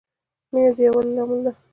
[0.51, 1.51] مینه د یووالي لامل ده.